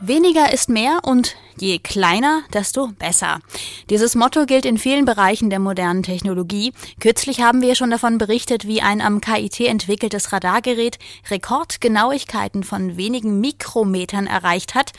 Weniger 0.00 0.50
ist 0.52 0.70
mehr 0.70 1.00
und 1.02 1.36
je 1.60 1.78
kleiner, 1.78 2.42
desto 2.52 2.88
besser. 2.98 3.40
Dieses 3.90 4.14
Motto 4.14 4.46
gilt 4.46 4.64
in 4.64 4.78
vielen 4.78 5.04
Bereichen 5.04 5.50
der 5.50 5.58
modernen 5.58 6.02
Technologie. 6.02 6.72
Kürzlich 7.00 7.40
haben 7.40 7.60
wir 7.60 7.74
schon 7.74 7.90
davon 7.90 8.18
berichtet, 8.18 8.66
wie 8.66 8.82
ein 8.82 9.00
am 9.00 9.20
KIT 9.20 9.60
entwickeltes 9.60 10.32
Radargerät 10.32 10.98
Rekordgenauigkeiten 11.30 12.64
von 12.64 12.96
wenigen 12.96 13.40
Mikrometern 13.40 14.26
erreicht 14.26 14.74
hat. 14.74 14.92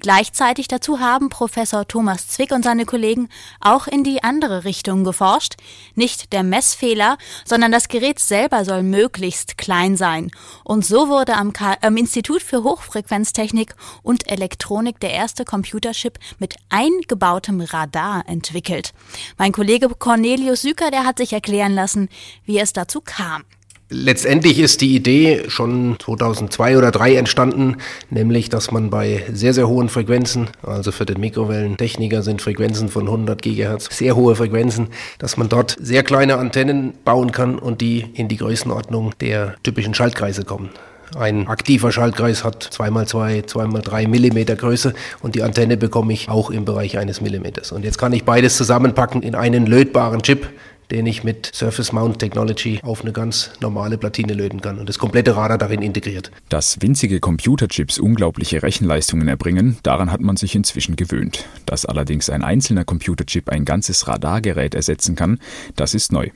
Gleichzeitig 0.00 0.68
dazu 0.68 1.00
haben 1.00 1.28
Professor 1.28 1.86
Thomas 1.86 2.28
Zwick 2.28 2.52
und 2.52 2.64
seine 2.64 2.86
Kollegen 2.86 3.28
auch 3.60 3.86
in 3.86 4.04
die 4.04 4.22
andere 4.22 4.64
Richtung 4.64 5.04
geforscht. 5.04 5.54
Nicht 5.94 6.32
der 6.32 6.42
Messfehler, 6.42 7.18
sondern 7.44 7.72
das 7.72 7.88
Gerät 7.88 8.18
selber 8.18 8.64
soll 8.64 8.82
möglichst 8.82 9.58
klein 9.58 9.96
sein. 9.96 10.30
Und 10.62 10.86
so 10.86 11.08
wurde 11.08 11.34
am, 11.36 11.52
K 11.52 11.76
am 11.80 11.96
Institut 11.96 12.42
für 12.42 12.62
Hochfrequenztechnik 12.62 13.74
und 14.02 14.30
Elektronik 14.30 14.54
Elektronik 14.64 15.00
der 15.00 15.12
erste 15.12 15.44
Computerchip 15.44 16.03
mit 16.38 16.56
eingebautem 16.68 17.60
Radar 17.60 18.24
entwickelt. 18.26 18.92
Mein 19.38 19.52
Kollege 19.52 19.88
Cornelius 19.88 20.62
Süker, 20.62 20.90
der 20.90 21.04
hat 21.04 21.18
sich 21.18 21.32
erklären 21.32 21.74
lassen, 21.74 22.08
wie 22.44 22.58
es 22.58 22.72
dazu 22.72 23.00
kam. 23.00 23.44
Letztendlich 23.90 24.58
ist 24.58 24.80
die 24.80 24.96
Idee 24.96 25.44
schon 25.48 25.96
2002 26.02 26.78
oder 26.78 26.90
2003 26.90 27.16
entstanden, 27.16 27.76
nämlich 28.08 28.48
dass 28.48 28.70
man 28.70 28.88
bei 28.88 29.24
sehr, 29.30 29.52
sehr 29.52 29.68
hohen 29.68 29.90
Frequenzen, 29.90 30.48
also 30.62 30.90
für 30.90 31.04
den 31.04 31.20
Mikrowellentechniker 31.20 32.22
sind 32.22 32.40
Frequenzen 32.40 32.88
von 32.88 33.04
100 33.04 33.42
Gigahertz 33.42 33.96
sehr 33.96 34.16
hohe 34.16 34.36
Frequenzen, 34.36 34.88
dass 35.18 35.36
man 35.36 35.50
dort 35.50 35.76
sehr 35.78 36.02
kleine 36.02 36.38
Antennen 36.38 36.94
bauen 37.04 37.30
kann 37.30 37.58
und 37.58 37.82
die 37.82 38.06
in 38.14 38.28
die 38.28 38.38
Größenordnung 38.38 39.12
der 39.20 39.54
typischen 39.62 39.94
Schaltkreise 39.94 40.44
kommen. 40.44 40.70
Ein 41.16 41.46
aktiver 41.46 41.92
Schaltkreis 41.92 42.44
hat 42.44 42.64
2x2, 42.72 43.46
2x3 43.46 44.08
Millimeter 44.08 44.56
Größe 44.56 44.94
und 45.22 45.34
die 45.34 45.42
Antenne 45.42 45.76
bekomme 45.76 46.12
ich 46.12 46.28
auch 46.28 46.50
im 46.50 46.64
Bereich 46.64 46.98
eines 46.98 47.20
Millimeters. 47.20 47.72
Und 47.72 47.84
jetzt 47.84 47.98
kann 47.98 48.12
ich 48.12 48.24
beides 48.24 48.56
zusammenpacken 48.56 49.22
in 49.22 49.34
einen 49.34 49.66
lötbaren 49.66 50.22
Chip, 50.22 50.48
den 50.90 51.06
ich 51.06 51.24
mit 51.24 51.50
Surface 51.54 51.92
Mount 51.92 52.18
Technology 52.18 52.80
auf 52.82 53.02
eine 53.02 53.12
ganz 53.12 53.50
normale 53.60 53.96
Platine 53.96 54.34
löten 54.34 54.60
kann 54.60 54.78
und 54.78 54.88
das 54.88 54.98
komplette 54.98 55.36
Radar 55.36 55.58
darin 55.58 55.82
integriert. 55.82 56.30
Dass 56.48 56.80
winzige 56.82 57.20
Computerchips 57.20 57.98
unglaubliche 57.98 58.62
Rechenleistungen 58.62 59.28
erbringen, 59.28 59.78
daran 59.82 60.10
hat 60.12 60.20
man 60.20 60.36
sich 60.36 60.54
inzwischen 60.54 60.96
gewöhnt. 60.96 61.46
Dass 61.66 61.86
allerdings 61.86 62.28
ein 62.28 62.42
einzelner 62.42 62.84
Computerchip 62.84 63.48
ein 63.48 63.64
ganzes 63.64 64.08
Radargerät 64.08 64.74
ersetzen 64.74 65.16
kann, 65.16 65.38
das 65.76 65.94
ist 65.94 66.12
neu. 66.12 66.30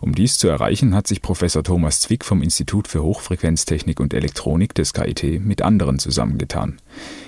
Um 0.00 0.14
dies 0.14 0.38
zu 0.38 0.48
erreichen, 0.48 0.94
hat 0.94 1.06
sich 1.06 1.22
Professor 1.22 1.62
Thomas 1.62 2.00
Zwick 2.00 2.24
vom 2.24 2.42
Institut 2.42 2.88
für 2.88 3.02
Hochfrequenztechnik 3.02 4.00
und 4.00 4.14
Elektronik 4.14 4.74
des 4.74 4.92
KIT 4.92 5.44
mit 5.44 5.62
anderen 5.62 5.98
zusammengetan. 5.98 6.80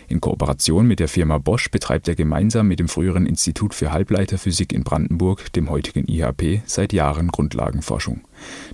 In 0.09 0.21
Kooperation 0.21 0.87
mit 0.87 1.01
der 1.01 1.09
Firma 1.09 1.39
Bosch 1.39 1.71
betreibt 1.71 2.09
er 2.09 2.15
gemeinsam 2.15 2.69
mit 2.69 2.81
dem 2.81 2.89
früheren 2.89 3.27
Institut 3.27 3.75
für 3.75 3.93
Halbleiterphysik 3.93 4.73
in 4.73 4.83
Brandenburg, 4.83 5.53
dem 5.53 5.71
heutigen 5.71 6.09
IHP, 6.09 6.63
seit 6.67 6.93
Jahren 6.93 7.29
Grundlagenforschung. 7.29 8.23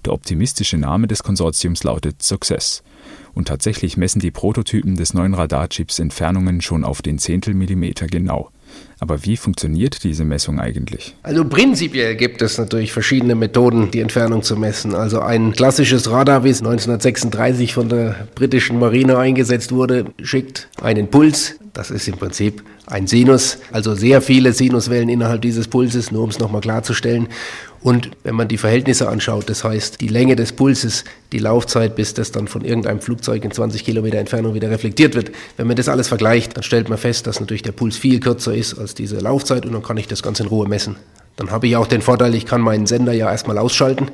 Der 0.05 0.13
optimistische 0.13 0.79
Name 0.79 1.07
des 1.07 1.23
Konsortiums 1.23 1.85
lautet 1.85 2.23
Success. 2.23 2.83
Und 3.35 3.49
tatsächlich 3.49 3.97
messen 3.97 4.21
die 4.21 4.31
Prototypen 4.31 4.97
des 4.97 5.13
neuen 5.13 5.35
Radarchips 5.35 5.99
Entfernungen 5.99 6.63
schon 6.63 6.85
auf 6.85 7.03
den 7.03 7.19
Zehntelmillimeter 7.19 8.07
genau. 8.07 8.51
Aber 8.99 9.25
wie 9.25 9.37
funktioniert 9.37 10.05
diese 10.05 10.25
Messung 10.25 10.59
eigentlich? 10.59 11.15
Also 11.23 11.45
prinzipiell 11.45 12.17
gibt 12.17 12.41
es 12.41 12.57
natürlich 12.57 12.93
verschiedene 12.93 13.35
Methoden, 13.35 13.91
die 13.91 14.01
Entfernung 14.01 14.43
zu 14.43 14.57
messen. 14.57 14.95
Also 14.95 15.21
ein 15.21 15.53
klassisches 15.53 16.11
Radar, 16.11 16.45
wie 16.45 16.51
es 16.51 16.61
1936 16.61 17.75
von 17.75 17.91
der 17.91 18.27
britischen 18.35 18.79
Marine 18.79 19.19
eingesetzt 19.19 19.73
wurde, 19.73 20.07
schickt 20.23 20.69
einen 20.81 21.09
Puls. 21.09 21.57
Das 21.77 21.91
ist 21.91 22.09
im 22.09 22.17
Prinzip 22.17 22.63
ein 22.87 23.07
Sinus, 23.07 23.59
also 23.71 23.95
sehr 23.95 24.23
viele 24.23 24.55
Sinuswellen 24.55 25.11
innerhalb 25.11 25.43
dieses 25.43 25.69
Pulses, 25.69 26.11
nur 26.11 26.23
um 26.23 26.31
es 26.31 26.39
nochmal 26.39 26.63
klarzustellen. 26.63 27.29
Und 27.83 28.13
wenn 28.25 28.35
man 28.35 28.49
die 28.49 28.57
Verhältnisse 28.57 29.11
anschaut, 29.11 29.51
das 29.51 29.63
heißt 29.63 30.01
die 30.01 30.09
Länge 30.09 30.37
des 30.37 30.53
Pulses, 30.53 31.05
die 31.33 31.39
Laufzeit, 31.39 31.95
bis 31.95 32.15
das 32.15 32.33
dann 32.33 32.49
von 32.49 32.65
irgendeinem 32.65 33.01
Flugzeug 33.01 33.45
in 33.45 33.51
20 33.51 33.85
Kilometer 33.85 34.17
Entfernung 34.17 34.55
wieder 34.55 34.71
reflektiert 34.71 35.15
wird, 35.15 35.33
wenn 35.59 35.67
man 35.67 35.77
das 35.77 35.91
alles 35.91 36.09
vergleicht, 36.09 36.57
dann 36.57 36.63
stellt 36.63 36.89
man 36.89 36.97
fest, 36.97 37.27
dass 37.27 37.41
natürlich 37.41 37.63
der 37.63 37.73
Puls 37.73 37.99
viel 37.99 38.21
kürzer 38.21 38.55
ist 38.55 38.79
als 38.79 38.95
diese 38.95 39.19
Laufzeit 39.19 39.67
und 39.67 39.73
dann 39.75 39.83
kann 39.83 39.99
ich 39.99 40.09
das 40.09 40.23
ganz 40.23 40.41
in 40.41 40.47
Ruhe 40.47 40.67
messen. 40.67 40.97
Dann 41.37 41.51
habe 41.51 41.67
ich 41.67 41.77
auch 41.77 41.87
den 41.87 42.01
Vorteil, 42.01 42.35
ich 42.35 42.47
kann 42.47 42.63
meinen 42.63 42.87
Sender 42.87 43.13
ja 43.13 43.31
erstmal 43.31 43.59
ausschalten 43.59 44.09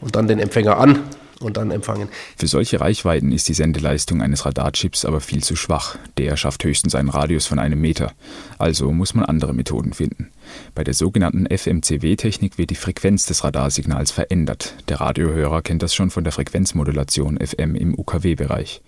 und 0.00 0.14
dann 0.14 0.28
den 0.28 0.38
Empfänger 0.38 0.78
an 0.78 1.00
und 1.40 1.56
dann 1.56 1.70
empfangen. 1.70 2.08
Für 2.36 2.46
solche 2.46 2.80
Reichweiten 2.80 3.32
ist 3.32 3.48
die 3.48 3.54
Sendeleistung 3.54 4.22
eines 4.22 4.44
Radarchips 4.44 5.04
aber 5.04 5.20
viel 5.20 5.42
zu 5.42 5.56
schwach. 5.56 5.96
Der 6.16 6.36
schafft 6.36 6.64
höchstens 6.64 6.94
einen 6.94 7.08
Radius 7.08 7.46
von 7.46 7.58
einem 7.58 7.80
Meter. 7.80 8.12
Also 8.58 8.92
muss 8.92 9.14
man 9.14 9.24
andere 9.24 9.54
Methoden 9.54 9.92
finden. 9.92 10.30
Bei 10.74 10.84
der 10.84 10.94
sogenannten 10.94 11.46
FMCW-Technik 11.46 12.58
wird 12.58 12.70
die 12.70 12.74
Frequenz 12.74 13.26
des 13.26 13.44
Radarsignals 13.44 14.10
verändert. 14.10 14.74
Der 14.88 15.00
Radiohörer 15.00 15.62
kennt 15.62 15.82
das 15.82 15.94
schon 15.94 16.10
von 16.10 16.24
der 16.24 16.32
Frequenzmodulation 16.32 17.38
FM 17.38 17.74
im 17.74 17.98
UKW-Bereich. 17.98 18.82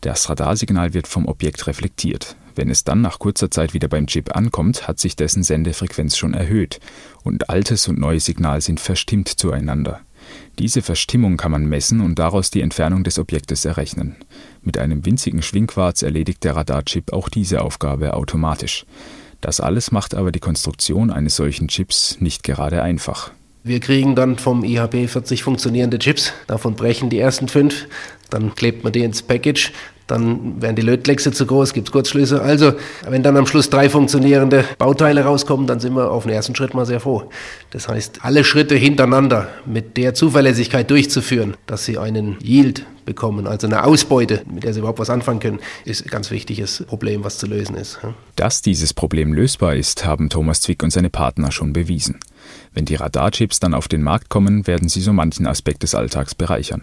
Das 0.00 0.28
Radarsignal 0.28 0.94
wird 0.94 1.06
vom 1.06 1.26
Objekt 1.26 1.66
reflektiert. 1.66 2.36
Wenn 2.54 2.70
es 2.70 2.84
dann 2.84 3.00
nach 3.02 3.18
kurzer 3.18 3.50
Zeit 3.50 3.74
wieder 3.74 3.88
beim 3.88 4.06
Chip 4.06 4.34
ankommt, 4.34 4.88
hat 4.88 4.98
sich 4.98 5.16
dessen 5.16 5.42
Sendefrequenz 5.42 6.16
schon 6.16 6.32
erhöht 6.32 6.80
und 7.22 7.50
altes 7.50 7.86
und 7.88 7.98
neues 7.98 8.24
Signal 8.24 8.60
sind 8.60 8.80
verstimmt 8.80 9.28
zueinander. 9.28 10.00
Diese 10.58 10.82
Verstimmung 10.82 11.36
kann 11.36 11.52
man 11.52 11.66
messen 11.66 12.00
und 12.00 12.18
daraus 12.18 12.50
die 12.50 12.60
Entfernung 12.60 13.04
des 13.04 13.18
Objektes 13.18 13.64
errechnen. 13.64 14.16
Mit 14.62 14.78
einem 14.78 15.04
winzigen 15.04 15.42
Schwingquarz 15.42 16.02
erledigt 16.02 16.44
der 16.44 16.56
Radarchip 16.56 17.12
auch 17.12 17.28
diese 17.28 17.62
Aufgabe 17.62 18.14
automatisch. 18.14 18.86
Das 19.40 19.60
alles 19.60 19.92
macht 19.92 20.14
aber 20.14 20.32
die 20.32 20.40
Konstruktion 20.40 21.10
eines 21.10 21.36
solchen 21.36 21.68
Chips 21.68 22.18
nicht 22.20 22.42
gerade 22.42 22.82
einfach. 22.82 23.30
Wir 23.62 23.80
kriegen 23.80 24.14
dann 24.14 24.38
vom 24.38 24.64
IHB 24.64 25.08
40 25.08 25.42
funktionierende 25.42 25.98
Chips, 25.98 26.32
davon 26.46 26.76
brechen 26.76 27.10
die 27.10 27.18
ersten 27.18 27.48
fünf, 27.48 27.88
dann 28.30 28.54
klebt 28.54 28.84
man 28.84 28.92
die 28.92 29.00
ins 29.02 29.22
Package, 29.22 29.72
dann 30.06 30.62
werden 30.62 30.76
die 30.76 30.82
Lötkleckse 30.82 31.32
zu 31.32 31.46
groß, 31.46 31.72
gibt 31.72 31.88
es 31.88 31.92
Kurzschlüsse. 31.92 32.40
Also, 32.40 32.74
wenn 33.08 33.22
dann 33.22 33.36
am 33.36 33.46
Schluss 33.46 33.70
drei 33.70 33.88
funktionierende 33.90 34.64
Bauteile 34.78 35.24
rauskommen, 35.24 35.66
dann 35.66 35.80
sind 35.80 35.94
wir 35.94 36.10
auf 36.10 36.24
den 36.24 36.32
ersten 36.32 36.54
Schritt 36.54 36.74
mal 36.74 36.86
sehr 36.86 37.00
froh. 37.00 37.24
Das 37.70 37.88
heißt, 37.88 38.20
alle 38.22 38.44
Schritte 38.44 38.76
hintereinander 38.76 39.48
mit 39.64 39.96
der 39.96 40.14
Zuverlässigkeit 40.14 40.90
durchzuführen, 40.90 41.56
dass 41.66 41.84
sie 41.84 41.98
einen 41.98 42.36
Yield 42.40 42.84
bekommen, 43.06 43.46
also 43.46 43.66
eine 43.66 43.84
Ausbeute, 43.84 44.42
mit 44.52 44.64
der 44.64 44.74
sie 44.74 44.80
überhaupt 44.80 44.98
was 44.98 45.10
anfangen 45.10 45.40
können, 45.40 45.60
ist 45.84 46.04
ein 46.04 46.10
ganz 46.10 46.30
wichtiges 46.30 46.84
Problem, 46.86 47.24
was 47.24 47.38
zu 47.38 47.46
lösen 47.46 47.76
ist. 47.76 47.98
Dass 48.34 48.60
dieses 48.60 48.92
Problem 48.92 49.32
lösbar 49.32 49.74
ist, 49.74 50.04
haben 50.04 50.28
Thomas 50.28 50.60
Zwick 50.60 50.82
und 50.82 50.90
seine 50.90 51.08
Partner 51.08 51.50
schon 51.50 51.72
bewiesen. 51.72 52.20
Wenn 52.74 52.84
die 52.84 52.96
Radarchips 52.96 53.60
dann 53.60 53.72
auf 53.72 53.88
den 53.88 54.02
Markt 54.02 54.28
kommen, 54.28 54.66
werden 54.66 54.88
sie 54.88 55.00
so 55.00 55.12
manchen 55.12 55.46
Aspekt 55.46 55.82
des 55.82 55.94
Alltags 55.94 56.34
bereichern. 56.34 56.82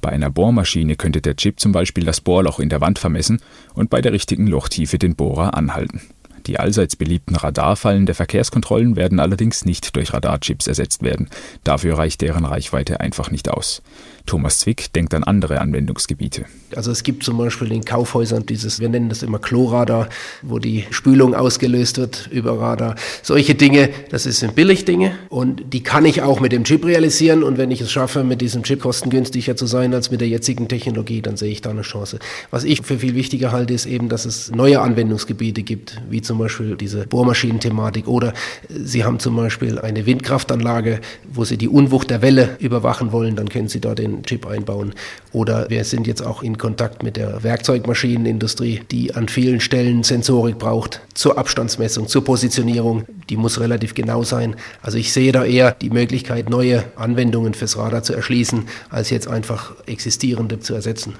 Bei 0.00 0.10
einer 0.10 0.30
Bohrmaschine 0.30 0.96
könnte 0.96 1.20
der 1.20 1.36
Chip 1.36 1.60
zum 1.60 1.72
Beispiel 1.72 2.04
das 2.04 2.20
Bohrloch 2.20 2.58
in 2.58 2.68
der 2.68 2.80
Wand 2.80 2.98
vermessen 2.98 3.40
und 3.74 3.90
bei 3.90 4.00
der 4.00 4.12
richtigen 4.12 4.46
Lochtiefe 4.46 4.98
den 4.98 5.14
Bohrer 5.14 5.54
anhalten. 5.54 6.00
Die 6.46 6.58
allseits 6.58 6.96
beliebten 6.96 7.36
Radarfallen 7.36 8.06
der 8.06 8.14
Verkehrskontrollen 8.14 8.96
werden 8.96 9.20
allerdings 9.20 9.64
nicht 9.64 9.96
durch 9.96 10.12
Radarchips 10.12 10.66
ersetzt 10.66 11.02
werden. 11.02 11.28
Dafür 11.64 11.98
reicht 11.98 12.20
deren 12.20 12.44
Reichweite 12.44 13.00
einfach 13.00 13.30
nicht 13.30 13.50
aus. 13.50 13.82
Thomas 14.28 14.58
Zwick 14.58 14.92
denkt 14.92 15.14
an 15.14 15.24
andere 15.24 15.60
Anwendungsgebiete. 15.60 16.44
Also 16.76 16.90
es 16.90 17.02
gibt 17.02 17.24
zum 17.24 17.38
Beispiel 17.38 17.72
in 17.72 17.84
Kaufhäusern 17.84 18.44
dieses, 18.44 18.78
wir 18.78 18.90
nennen 18.90 19.08
das 19.08 19.22
immer 19.22 19.38
Kloradar, 19.38 20.10
wo 20.42 20.58
die 20.58 20.84
Spülung 20.90 21.34
ausgelöst 21.34 21.96
wird 21.96 22.28
über 22.30 22.60
Radar. 22.60 22.94
Solche 23.22 23.54
Dinge, 23.54 23.88
das 24.10 24.24
sind 24.24 24.54
Billigdinge 24.54 25.12
und 25.30 25.72
die 25.72 25.82
kann 25.82 26.04
ich 26.04 26.20
auch 26.20 26.40
mit 26.40 26.52
dem 26.52 26.64
Chip 26.64 26.84
realisieren 26.84 27.42
und 27.42 27.56
wenn 27.56 27.70
ich 27.70 27.80
es 27.80 27.90
schaffe, 27.90 28.22
mit 28.22 28.42
diesem 28.42 28.64
Chip 28.64 28.82
kostengünstiger 28.82 29.56
zu 29.56 29.66
sein 29.66 29.94
als 29.94 30.10
mit 30.10 30.20
der 30.20 30.28
jetzigen 30.28 30.68
Technologie, 30.68 31.22
dann 31.22 31.38
sehe 31.38 31.50
ich 31.50 31.62
da 31.62 31.70
eine 31.70 31.82
Chance. 31.82 32.18
Was 32.50 32.64
ich 32.64 32.82
für 32.82 32.98
viel 32.98 33.14
wichtiger 33.14 33.50
halte, 33.50 33.72
ist 33.72 33.86
eben, 33.86 34.10
dass 34.10 34.26
es 34.26 34.50
neue 34.50 34.82
Anwendungsgebiete 34.82 35.62
gibt, 35.62 36.02
wie 36.10 36.20
zum 36.28 36.38
Beispiel 36.38 36.76
diese 36.76 37.06
Bohrmaschinenthematik 37.06 38.06
oder 38.06 38.34
Sie 38.68 39.04
haben 39.04 39.18
zum 39.18 39.34
Beispiel 39.34 39.78
eine 39.78 40.06
Windkraftanlage, 40.06 41.00
wo 41.32 41.44
Sie 41.44 41.56
die 41.56 41.68
Unwucht 41.68 42.10
der 42.10 42.22
Welle 42.22 42.56
überwachen 42.60 43.10
wollen, 43.10 43.34
dann 43.34 43.48
können 43.48 43.68
Sie 43.68 43.80
da 43.80 43.94
den 43.94 44.22
Chip 44.22 44.46
einbauen. 44.46 44.92
Oder 45.32 45.68
wir 45.70 45.84
sind 45.84 46.06
jetzt 46.06 46.24
auch 46.24 46.42
in 46.42 46.58
Kontakt 46.58 47.02
mit 47.02 47.16
der 47.16 47.42
Werkzeugmaschinenindustrie, 47.42 48.82
die 48.90 49.14
an 49.14 49.28
vielen 49.28 49.60
Stellen 49.60 50.04
Sensorik 50.04 50.58
braucht 50.58 51.00
zur 51.14 51.38
Abstandsmessung, 51.38 52.06
zur 52.06 52.24
Positionierung. 52.24 53.04
Die 53.30 53.36
muss 53.36 53.58
relativ 53.58 53.94
genau 53.94 54.22
sein. 54.22 54.54
Also 54.82 54.98
ich 54.98 55.12
sehe 55.12 55.32
da 55.32 55.44
eher 55.44 55.72
die 55.72 55.90
Möglichkeit, 55.90 56.50
neue 56.50 56.84
Anwendungen 56.96 57.54
fürs 57.54 57.76
Radar 57.78 58.02
zu 58.02 58.12
erschließen, 58.12 58.68
als 58.90 59.10
jetzt 59.10 59.28
einfach 59.28 59.72
existierende 59.86 60.60
zu 60.60 60.74
ersetzen. 60.74 61.14